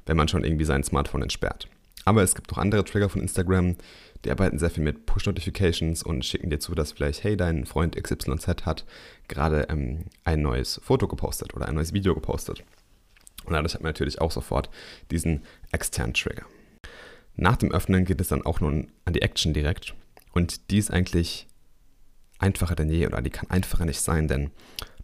wenn 0.06 0.16
man 0.16 0.28
schon 0.28 0.44
irgendwie 0.44 0.64
sein 0.64 0.84
Smartphone 0.84 1.22
entsperrt. 1.22 1.68
Aber 2.04 2.22
es 2.22 2.34
gibt 2.34 2.52
auch 2.52 2.58
andere 2.58 2.84
Trigger 2.84 3.08
von 3.08 3.20
Instagram, 3.20 3.76
die 4.24 4.30
arbeiten 4.30 4.58
sehr 4.58 4.70
viel 4.70 4.82
mit 4.82 5.06
Push-Notifications 5.06 6.02
und 6.02 6.24
schicken 6.24 6.50
dir 6.50 6.58
zu, 6.58 6.74
dass 6.74 6.92
vielleicht, 6.92 7.22
hey, 7.22 7.36
dein 7.36 7.66
Freund 7.66 8.02
XYZ 8.02 8.66
hat 8.66 8.84
gerade 9.28 9.66
ähm, 9.68 10.06
ein 10.24 10.42
neues 10.42 10.80
Foto 10.82 11.06
gepostet 11.06 11.54
oder 11.54 11.68
ein 11.68 11.74
neues 11.74 11.92
Video 11.92 12.14
gepostet. 12.14 12.64
Und 13.44 13.52
dadurch 13.52 13.74
hat 13.74 13.82
man 13.82 13.90
natürlich 13.90 14.20
auch 14.20 14.30
sofort 14.30 14.70
diesen 15.10 15.42
externen 15.70 16.14
Trigger. 16.14 16.46
Nach 17.40 17.56
dem 17.56 17.70
Öffnen 17.70 18.04
geht 18.04 18.20
es 18.20 18.28
dann 18.28 18.44
auch 18.44 18.60
nun 18.60 18.90
an 19.04 19.12
die 19.12 19.22
Action 19.22 19.54
direkt. 19.54 19.94
Und 20.32 20.70
die 20.70 20.78
ist 20.78 20.90
eigentlich 20.90 21.46
einfacher 22.38 22.74
denn 22.74 22.90
je 22.90 23.06
oder 23.06 23.22
die 23.22 23.30
kann 23.30 23.48
einfacher 23.48 23.84
nicht 23.84 24.00
sein, 24.00 24.26
denn 24.26 24.50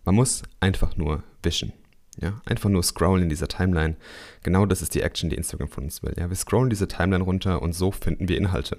man 0.04 0.16
muss 0.16 0.42
einfach 0.58 0.96
nur 0.96 1.22
wischen. 1.44 1.72
Ja, 2.20 2.40
einfach 2.44 2.70
nur 2.70 2.82
scrollen 2.82 3.22
in 3.22 3.28
dieser 3.28 3.48
Timeline. 3.48 3.96
Genau 4.42 4.66
das 4.66 4.82
ist 4.82 4.94
die 4.94 5.00
Action, 5.00 5.30
die 5.30 5.36
Instagram 5.36 5.68
von 5.68 5.84
uns 5.84 6.02
will. 6.02 6.14
Ja, 6.16 6.28
wir 6.28 6.36
scrollen 6.36 6.70
diese 6.70 6.88
Timeline 6.88 7.24
runter 7.24 7.62
und 7.62 7.72
so 7.72 7.92
finden 7.92 8.28
wir 8.28 8.36
Inhalte. 8.36 8.78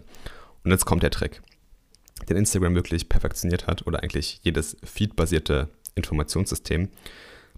Und 0.63 0.71
jetzt 0.71 0.85
kommt 0.85 1.03
der 1.03 1.11
Trick, 1.11 1.41
den 2.27 2.37
Instagram 2.37 2.75
wirklich 2.75 3.07
perfektioniert 3.07 3.67
hat 3.67 3.87
oder 3.87 4.03
eigentlich 4.03 4.39
jedes 4.43 4.77
feedbasierte 4.83 5.69
Informationssystem. 5.95 6.89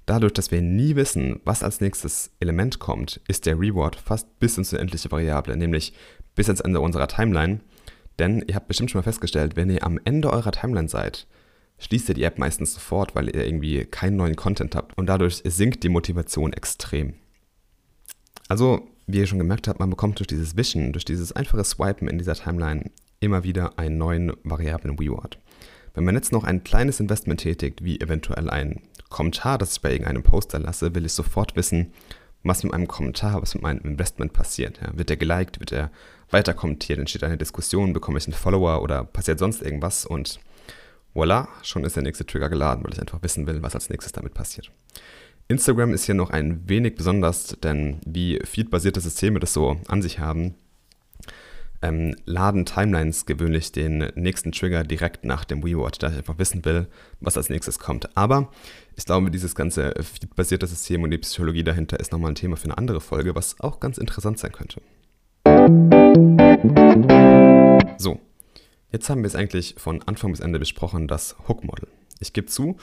Dadurch, 0.08 0.32
dass 0.32 0.52
wir 0.52 0.62
nie 0.62 0.96
wissen, 0.96 1.42
was 1.44 1.64
als 1.64 1.82
nächstes 1.82 2.32
Element 2.40 2.80
kommt, 2.80 3.20
ist 3.28 3.46
der 3.46 3.60
Reward 3.60 3.98
fast 3.98 4.40
bis 4.40 4.58
ins 4.58 4.72
unendliche 4.72 5.12
Variable, 5.12 5.58
nämlich 5.58 5.92
bis 6.34 6.48
ans 6.48 6.62
Ende 6.62 6.80
unserer 6.80 7.10
Timeline. 7.10 7.60
Denn 8.18 8.42
ihr 8.48 8.56
habt 8.56 8.70
bestimmt 8.70 8.90
schon 8.90 9.00
mal 9.00 9.04
festgestellt, 9.04 9.58
wenn 9.58 9.70
ihr 9.70 9.84
am 9.84 10.00
Ende 10.06 10.32
eurer 10.32 10.54
Timeline 10.54 10.88
seid, 10.88 11.28
schließt 11.80 12.08
ihr 12.08 12.16
die 12.16 12.24
App 12.24 12.40
meistens 12.40 12.74
sofort, 12.74 13.16
weil 13.16 13.28
ihr 13.28 13.46
irgendwie 13.46 13.84
keinen 13.84 14.16
neuen 14.16 14.38
Content 14.38 14.76
habt 14.76 14.98
und 14.98 15.08
dadurch 15.08 15.42
sinkt 15.44 15.84
die 15.84 15.90
Motivation 15.90 16.54
extrem. 16.54 17.16
Also, 18.48 18.88
wie 19.08 19.18
ihr 19.18 19.28
schon 19.28 19.40
gemerkt 19.40 19.68
habt, 19.68 19.82
man 19.82 19.90
bekommt 19.90 20.20
durch 20.20 20.28
dieses 20.28 20.56
Wischen, 20.56 20.94
durch 20.94 21.04
dieses 21.04 21.34
einfache 21.34 21.66
Swipen 21.66 22.08
in 22.08 22.18
dieser 22.18 22.36
Timeline 22.36 22.92
immer 23.20 23.44
wieder 23.44 23.78
einen 23.78 23.98
neuen 23.98 24.32
variablen 24.44 24.98
Reward. 24.98 25.38
Wenn 25.94 26.06
man 26.06 26.16
jetzt 26.16 26.32
noch 26.32 26.46
ein 26.46 26.64
kleines 26.64 27.02
Investment 27.02 27.42
tätigt, 27.42 27.84
wie 27.84 28.00
eventuell 28.00 28.50
ein 28.50 28.84
Kommentar, 29.10 29.58
das 29.58 29.74
ich 29.74 29.82
bei 29.82 29.92
irgendeinem 29.92 30.24
Poster 30.24 30.60
lasse, 30.60 30.94
will 30.96 31.06
ich 31.06 31.14
sofort 31.14 31.56
wissen, 31.56 31.94
was 32.44 32.64
mit 32.64 32.72
meinem 32.72 32.88
Kommentar, 32.88 33.42
was 33.42 33.54
mit 33.54 33.64
meinem 33.64 33.82
Investment 33.82 34.34
passiert. 34.34 34.80
Ja, 34.82 34.98
wird 34.98 35.10
er 35.10 35.18
geliked, 35.18 35.60
wird 35.60 35.72
er 35.72 35.92
weiter 36.30 36.54
kommentiert, 36.54 37.00
entsteht 37.00 37.24
eine 37.24 37.38
Diskussion, 37.38 37.94
bekomme 37.94 38.18
ich 38.18 38.26
einen 38.26 38.34
Follower 38.34 38.82
oder 38.82 39.04
passiert 39.04 39.40
sonst 39.40 39.62
irgendwas 39.62 40.06
und 40.06 40.40
Voila, 41.14 41.48
schon 41.64 41.84
ist 41.84 41.96
der 41.96 42.04
nächste 42.04 42.26
Trigger 42.26 42.50
geladen, 42.50 42.84
weil 42.84 42.94
ich 42.94 43.02
einfach 43.02 43.24
wissen 43.24 43.48
will, 43.48 43.64
was 43.64 43.74
als 43.74 43.90
nächstes 43.90 44.12
damit 44.12 44.34
passiert. 44.36 44.72
Instagram 45.48 45.94
ist 45.94 46.04
hier 46.04 46.14
noch 46.14 46.30
ein 46.30 46.68
wenig 46.68 46.96
besonders, 46.96 47.58
denn 47.64 48.00
wie 48.06 48.40
feedbasierte 48.44 49.00
Systeme 49.00 49.40
das 49.40 49.54
so 49.54 49.80
an 49.88 50.02
sich 50.02 50.20
haben, 50.20 50.56
ähm, 51.81 52.15
laden 52.25 52.65
Timelines 52.65 53.25
gewöhnlich 53.25 53.72
den 53.72 54.12
nächsten 54.15 54.51
Trigger 54.51 54.84
direkt 54.84 55.24
nach 55.24 55.46
dem 55.46 55.63
Reward, 55.63 56.01
da 56.01 56.10
ich 56.10 56.17
einfach 56.17 56.38
wissen 56.38 56.65
will, 56.65 56.88
was 57.19 57.38
als 57.38 57.50
nächstes 57.50 57.79
kommt. 57.79 58.15
Aber 58.17 58.51
ich 58.96 59.05
glaube, 59.05 59.31
dieses 59.31 59.55
ganze 59.55 59.93
feedbasierte 60.01 60.67
System 60.67 61.03
und 61.03 61.12
die 61.12 61.17
Psychologie 61.19 61.63
dahinter 61.63 62.00
ist 62.00 62.12
nochmal 62.12 62.31
ein 62.31 62.36
Thema 62.36 62.57
für 62.57 62.65
eine 62.65 62.77
andere 62.77 63.01
Folge, 63.01 63.36
was 63.36 63.60
auch 63.60 63.79
ganz 63.79 63.98
interessant 63.98 64.39
sein 64.39 64.51
könnte. 64.51 64.81
So, 67.98 68.19
Jetzt 68.91 69.10
haben 69.10 69.22
wir 69.22 69.27
es 69.27 69.36
eigentlich 69.36 69.75
von 69.77 70.01
Anfang 70.03 70.31
bis 70.31 70.39
Ende 70.39 70.60
besprochen, 70.60 71.07
das 71.07 71.36
Hook-Model. 71.48 71.89
Ich 72.19 72.31
gebe 72.31 72.48
zu, 72.48 72.77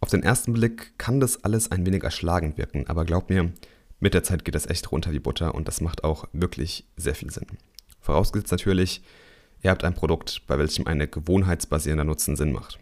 auf 0.00 0.10
den 0.10 0.22
ersten 0.22 0.52
Blick 0.52 0.98
kann 0.98 1.20
das 1.20 1.42
alles 1.42 1.72
ein 1.72 1.86
wenig 1.86 2.04
erschlagend 2.04 2.58
wirken, 2.58 2.86
aber 2.86 3.06
glaub 3.06 3.30
mir, 3.30 3.52
mit 3.98 4.12
der 4.12 4.22
Zeit 4.22 4.44
geht 4.44 4.54
das 4.54 4.66
echt 4.66 4.92
runter 4.92 5.10
wie 5.12 5.18
Butter 5.18 5.54
und 5.54 5.66
das 5.66 5.80
macht 5.80 6.04
auch 6.04 6.26
wirklich 6.32 6.86
sehr 6.96 7.14
viel 7.14 7.30
Sinn. 7.30 7.46
Vorausgesetzt 8.08 8.52
natürlich, 8.52 9.02
ihr 9.62 9.70
habt 9.70 9.84
ein 9.84 9.92
Produkt, 9.92 10.46
bei 10.46 10.58
welchem 10.58 10.86
eine 10.86 11.08
gewohnheitsbasierender 11.08 12.04
Nutzen 12.04 12.36
Sinn 12.36 12.52
macht. 12.52 12.78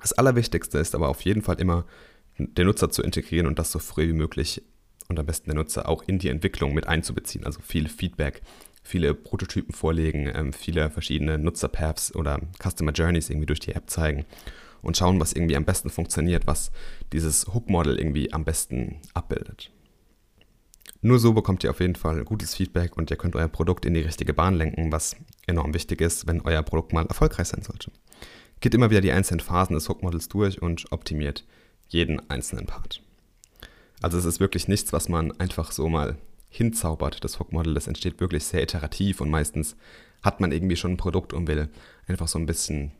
Das 0.00 0.12
Allerwichtigste 0.12 0.78
ist 0.78 0.96
aber 0.96 1.10
auf 1.10 1.20
jeden 1.20 1.42
Fall 1.42 1.60
immer, 1.60 1.84
den 2.38 2.66
Nutzer 2.66 2.90
zu 2.90 3.04
integrieren 3.04 3.46
und 3.46 3.60
das 3.60 3.70
so 3.70 3.78
früh 3.78 4.08
wie 4.08 4.14
möglich 4.14 4.60
und 5.06 5.20
am 5.20 5.26
besten 5.26 5.50
den 5.50 5.58
Nutzer 5.58 5.88
auch 5.88 6.02
in 6.08 6.18
die 6.18 6.28
Entwicklung 6.28 6.74
mit 6.74 6.88
einzubeziehen, 6.88 7.46
also 7.46 7.60
viel 7.60 7.88
Feedback, 7.88 8.42
viele 8.82 9.14
Prototypen 9.14 9.72
vorlegen, 9.72 10.28
ähm, 10.34 10.52
viele 10.52 10.90
verschiedene 10.90 11.38
Nutzerpaths 11.38 12.12
oder 12.16 12.40
Customer 12.60 12.90
Journeys 12.90 13.30
irgendwie 13.30 13.46
durch 13.46 13.60
die 13.60 13.76
App 13.76 13.88
zeigen 13.90 14.24
und 14.80 14.96
schauen, 14.96 15.20
was 15.20 15.34
irgendwie 15.34 15.56
am 15.56 15.64
besten 15.64 15.88
funktioniert, 15.88 16.48
was 16.48 16.72
dieses 17.12 17.46
Hook-Model 17.54 17.96
irgendwie 17.96 18.32
am 18.32 18.44
besten 18.44 18.96
abbildet. 19.14 19.70
Nur 21.04 21.18
so 21.18 21.32
bekommt 21.32 21.64
ihr 21.64 21.70
auf 21.70 21.80
jeden 21.80 21.96
Fall 21.96 22.22
gutes 22.22 22.54
Feedback 22.54 22.96
und 22.96 23.10
ihr 23.10 23.16
könnt 23.16 23.34
euer 23.34 23.48
Produkt 23.48 23.84
in 23.84 23.94
die 23.94 24.00
richtige 24.00 24.32
Bahn 24.32 24.54
lenken, 24.54 24.92
was 24.92 25.16
enorm 25.48 25.74
wichtig 25.74 26.00
ist, 26.00 26.28
wenn 26.28 26.40
euer 26.42 26.62
Produkt 26.62 26.92
mal 26.92 27.04
erfolgreich 27.06 27.48
sein 27.48 27.62
sollte. 27.62 27.90
Geht 28.60 28.72
immer 28.72 28.90
wieder 28.90 29.00
die 29.00 29.10
einzelnen 29.10 29.40
Phasen 29.40 29.74
des 29.74 29.88
Hook-Models 29.88 30.28
durch 30.28 30.62
und 30.62 30.90
optimiert 30.92 31.44
jeden 31.88 32.30
einzelnen 32.30 32.66
Part. 32.66 33.02
Also 34.00 34.16
es 34.16 34.24
ist 34.24 34.38
wirklich 34.38 34.68
nichts, 34.68 34.92
was 34.92 35.08
man 35.08 35.32
einfach 35.40 35.72
so 35.72 35.88
mal 35.88 36.18
hinzaubert, 36.48 37.24
das 37.24 37.40
Hook-Model. 37.40 37.74
Das 37.74 37.88
entsteht 37.88 38.20
wirklich 38.20 38.44
sehr 38.44 38.62
iterativ 38.62 39.20
und 39.20 39.28
meistens 39.28 39.74
hat 40.22 40.40
man 40.40 40.52
irgendwie 40.52 40.76
schon 40.76 40.92
ein 40.92 40.98
Produkt 40.98 41.32
und 41.32 41.48
will 41.48 41.68
einfach 42.06 42.28
so 42.28 42.38
ein 42.38 42.46
bisschen 42.46 42.92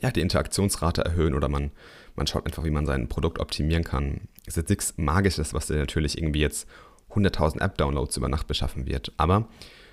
ja, 0.00 0.10
die 0.10 0.20
Interaktionsrate 0.20 1.02
erhöhen 1.04 1.34
oder 1.34 1.48
man, 1.48 1.70
man 2.16 2.26
schaut 2.26 2.44
einfach, 2.44 2.64
wie 2.64 2.70
man 2.70 2.84
sein 2.84 3.08
Produkt 3.08 3.38
optimieren 3.38 3.84
kann. 3.84 4.28
Es 4.42 4.48
ist 4.48 4.56
jetzt 4.56 4.70
nichts 4.70 4.94
Magisches, 4.98 5.54
was 5.54 5.68
dir 5.68 5.76
natürlich 5.76 6.18
irgendwie 6.18 6.40
jetzt 6.40 6.66
100.000 7.12 7.60
App-Downloads 7.60 8.16
über 8.16 8.28
Nacht 8.28 8.46
beschaffen 8.46 8.86
wird. 8.86 9.12
Aber 9.16 9.48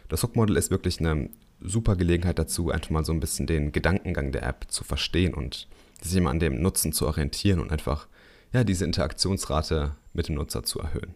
das 0.10 0.24
Hook-Model 0.24 0.56
ist 0.58 0.72
wirklich 0.72 1.00
eine 1.00 1.30
super 1.60 1.96
Gelegenheit 1.96 2.40
dazu, 2.40 2.72
einfach 2.72 2.92
mal 2.92 3.06
so 3.06 3.12
ein 3.12 3.20
bisschen 3.20 3.48
den 3.48 3.72
Gedankengang 3.72 4.32
der 4.32 4.44
App 4.44 4.66
zu 4.70 4.84
verstehen 4.84 5.34
und 5.34 5.68
sich 6.02 6.16
immer 6.16 6.30
an 6.30 6.40
dem 6.40 6.62
Nutzen 6.62 6.94
zu 6.94 7.08
orientieren 7.08 7.60
und 7.60 7.72
einfach 7.72 8.08
ja, 8.54 8.64
diese 8.64 8.86
Interaktionsrate 8.86 9.96
mit 10.14 10.28
dem 10.28 10.36
Nutzer 10.36 10.64
zu 10.64 10.80
erhöhen. 10.80 11.14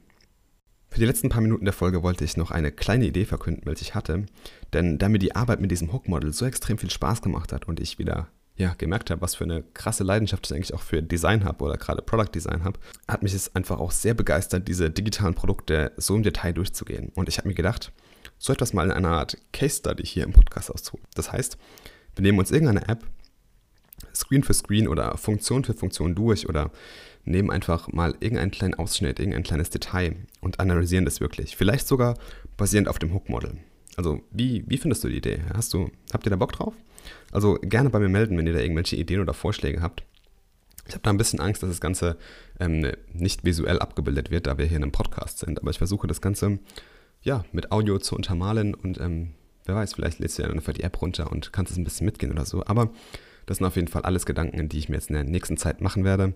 Für 0.90 1.00
die 1.00 1.06
letzten 1.06 1.30
paar 1.30 1.42
Minuten 1.42 1.64
der 1.64 1.74
Folge 1.74 2.04
wollte 2.04 2.26
ich 2.26 2.36
noch 2.36 2.52
eine 2.52 2.72
kleine 2.72 3.06
Idee 3.06 3.24
verkünden, 3.24 3.66
welche 3.66 3.84
ich 3.84 3.96
hatte. 3.96 4.26
Denn 4.74 4.98
da 4.98 5.08
mir 5.08 5.20
die 5.20 5.36
Arbeit 5.36 5.62
mit 5.62 5.72
diesem 5.72 5.94
Hook-Model 5.94 6.34
so 6.34 6.46
extrem 6.46 6.78
viel 6.78 6.90
Spaß 6.90 7.22
gemacht 7.22 7.54
hat 7.54 7.68
und 7.68 7.80
ich 7.80 7.98
wieder 7.98 8.28
ja, 8.62 8.76
gemerkt 8.78 9.10
habe, 9.10 9.22
was 9.22 9.36
für 9.36 9.44
eine 9.44 9.64
krasse 9.74 10.04
Leidenschaft 10.04 10.46
ich 10.46 10.54
eigentlich 10.56 10.74
auch 10.74 10.82
für 10.82 11.02
Design 11.02 11.44
habe 11.44 11.64
oder 11.64 11.78
gerade 11.78 12.02
Product 12.02 12.30
Design 12.34 12.64
habe, 12.64 12.80
hat 13.08 13.24
mich 13.24 13.34
es 13.34 13.56
einfach 13.56 13.80
auch 13.80 13.92
sehr 13.92 14.14
begeistert, 14.14 14.68
diese 14.68 14.92
digitalen 14.92 15.34
Produkte 15.34 15.92
so 15.98 16.16
im 16.16 16.24
Detail 16.24 16.54
durchzugehen. 16.54 17.12
Und 17.16 17.28
ich 17.28 17.40
habe 17.40 17.48
mir 17.48 17.56
gedacht, 17.56 17.92
so 18.38 18.54
etwas 18.54 18.74
mal 18.74 18.86
in 18.86 18.92
einer 18.92 19.10
Art 19.10 19.36
Case 19.52 19.78
Study 19.78 20.06
hier 20.06 20.24
im 20.24 20.32
Podcast 20.32 20.72
auszuholen. 20.72 21.06
Das 21.16 21.32
heißt, 21.32 21.58
wir 22.16 22.22
nehmen 22.22 22.38
uns 22.38 22.52
irgendeine 22.52 22.88
App, 22.88 23.04
Screen 24.14 24.44
für 24.44 24.54
Screen 24.54 24.88
oder 24.88 25.18
Funktion 25.18 25.64
für 25.64 25.74
Funktion 25.74 26.14
durch 26.14 26.48
oder 26.48 26.72
nehmen 27.24 27.50
einfach 27.50 27.88
mal 27.92 28.16
irgendeinen 28.20 28.52
kleinen 28.52 28.76
Ausschnitt, 28.76 29.20
irgendein 29.20 29.44
kleines 29.44 29.72
Detail 29.72 30.16
und 30.40 30.60
analysieren 30.60 31.06
das 31.06 31.20
wirklich. 31.20 31.56
Vielleicht 31.56 31.88
sogar 31.88 32.18
basierend 32.58 32.88
auf 32.88 33.00
dem 33.00 33.14
Hook-Model. 33.14 33.58
Also, 33.98 34.22
wie, 34.32 34.64
wie 34.68 34.78
findest 34.78 35.04
du 35.04 35.10
die 35.10 35.18
Idee? 35.18 35.42
Hast 35.54 35.74
du, 35.74 35.92
habt 36.14 36.26
ihr 36.26 36.30
da 36.30 36.36
Bock 36.36 36.54
drauf? 36.54 36.74
Also 37.32 37.58
gerne 37.62 37.90
bei 37.90 38.00
mir 38.00 38.10
melden, 38.10 38.38
wenn 38.38 38.48
ihr 38.48 38.54
da 38.54 38.60
irgendwelche 38.60 38.96
Ideen 38.96 39.22
oder 39.22 39.34
Vorschläge 39.34 39.82
habt. 39.82 40.04
Ich 40.88 40.94
habe 40.94 41.04
da 41.04 41.10
ein 41.10 41.18
bisschen 41.18 41.40
Angst, 41.40 41.64
dass 41.64 41.70
das 41.70 41.82
Ganze 41.82 42.18
ähm, 42.60 42.92
nicht 43.14 43.46
visuell 43.46 43.80
abgebildet 43.80 44.32
wird, 44.32 44.48
da 44.48 44.58
wir 44.58 44.66
hier 44.66 44.78
in 44.78 44.84
einem 44.84 44.92
Podcast 44.92 45.40
sind. 45.40 45.60
Aber 45.62 45.72
ich 45.72 45.78
versuche 45.78 46.08
das 46.08 46.22
Ganze 46.22 46.60
ja, 47.22 47.46
mit 47.52 47.72
Audio 47.72 48.00
zu 48.00 48.16
untermalen 48.16 48.74
und 48.74 49.00
ähm, 49.00 49.32
wer 49.66 49.76
weiß, 49.76 49.94
vielleicht 49.94 50.20
lädst 50.20 50.38
du 50.38 50.44
ja 50.44 50.50
einfach 50.50 50.74
die 50.74 50.84
App 50.84 51.02
runter 51.02 51.32
und 51.32 51.54
kannst 51.54 51.72
es 51.72 51.78
ein 51.78 51.84
bisschen 51.84 52.06
mitgehen 52.06 52.32
oder 52.32 52.46
so. 52.46 52.66
Aber 52.66 52.92
das 53.46 53.58
sind 53.58 53.68
auf 53.68 53.76
jeden 53.76 53.88
Fall 53.88 54.04
alles 54.04 54.26
Gedanken, 54.26 54.70
die 54.70 54.80
ich 54.80 54.90
mir 54.90 54.96
jetzt 54.96 55.10
in 55.10 55.16
der 55.16 55.24
nächsten 55.24 55.58
Zeit 55.58 55.82
machen 55.82 56.04
werde. 56.04 56.34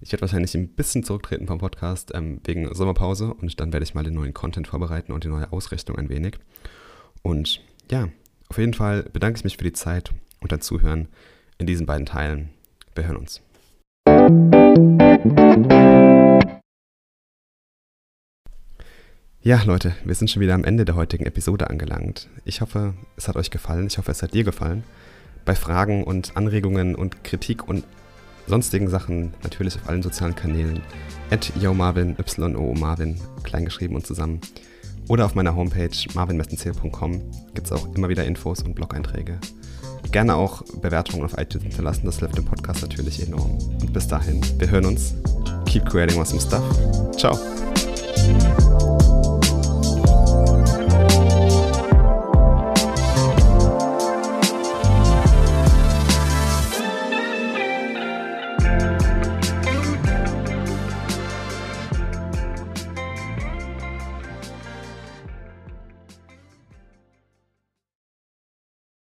Ich 0.00 0.12
werde 0.12 0.22
wahrscheinlich 0.22 0.54
ein 0.54 0.68
bisschen 0.68 1.04
zurücktreten 1.04 1.46
vom 1.46 1.58
Podcast 1.58 2.12
ähm, 2.14 2.40
wegen 2.44 2.72
Sommerpause 2.74 3.32
und 3.34 3.58
dann 3.60 3.72
werde 3.72 3.84
ich 3.84 3.94
mal 3.94 4.04
den 4.04 4.14
neuen 4.14 4.34
Content 4.34 4.68
vorbereiten 4.68 5.12
und 5.12 5.24
die 5.24 5.28
neue 5.28 5.52
Ausrichtung 5.52 5.96
ein 5.96 6.08
wenig. 6.08 6.38
Und 7.26 7.60
ja, 7.90 8.08
auf 8.46 8.56
jeden 8.56 8.72
Fall 8.72 9.02
bedanke 9.02 9.38
ich 9.38 9.42
mich 9.42 9.56
für 9.56 9.64
die 9.64 9.72
Zeit 9.72 10.12
und 10.38 10.52
dein 10.52 10.60
Zuhören 10.60 11.08
in 11.58 11.66
diesen 11.66 11.84
beiden 11.84 12.06
Teilen. 12.06 12.50
Wir 12.94 13.08
hören 13.08 13.16
uns. 13.16 13.42
Ja, 19.42 19.60
Leute, 19.64 19.96
wir 20.04 20.14
sind 20.14 20.30
schon 20.30 20.40
wieder 20.40 20.54
am 20.54 20.62
Ende 20.62 20.84
der 20.84 20.94
heutigen 20.94 21.26
Episode 21.26 21.68
angelangt. 21.68 22.28
Ich 22.44 22.60
hoffe, 22.60 22.94
es 23.16 23.26
hat 23.26 23.34
euch 23.34 23.50
gefallen. 23.50 23.88
Ich 23.88 23.98
hoffe, 23.98 24.12
es 24.12 24.22
hat 24.22 24.32
dir 24.32 24.44
gefallen. 24.44 24.84
Bei 25.44 25.56
Fragen 25.56 26.04
und 26.04 26.36
Anregungen 26.36 26.94
und 26.94 27.24
Kritik 27.24 27.68
und 27.68 27.82
sonstigen 28.46 28.88
Sachen 28.88 29.34
natürlich 29.42 29.74
auf 29.74 29.88
allen 29.88 30.04
sozialen 30.04 30.36
Kanälen. 30.36 30.80
At 31.30 31.52
Y-O 31.56 31.74
Marvin, 31.74 33.20
kleingeschrieben 33.42 33.96
und 33.96 34.06
zusammen. 34.06 34.40
Oder 35.08 35.26
auf 35.26 35.34
meiner 35.34 35.54
Homepage 35.54 35.90
marvinmessenzähl.com 36.14 37.22
gibt 37.54 37.66
es 37.66 37.72
auch 37.72 37.94
immer 37.94 38.08
wieder 38.08 38.24
Infos 38.24 38.62
und 38.62 38.74
Blog-Einträge. 38.74 39.38
Gerne 40.10 40.36
auch 40.36 40.62
Bewertungen 40.80 41.24
auf 41.24 41.36
iTunes 41.38 41.64
hinterlassen, 41.64 42.06
das 42.06 42.18
hilft 42.18 42.36
dem 42.36 42.44
Podcast 42.44 42.82
natürlich 42.82 43.26
enorm. 43.26 43.58
Und 43.80 43.92
bis 43.92 44.08
dahin, 44.08 44.40
wir 44.58 44.70
hören 44.70 44.86
uns. 44.86 45.14
Keep 45.66 45.86
creating 45.86 46.18
awesome 46.18 46.40
stuff. 46.40 46.62
Ciao. 47.16 47.38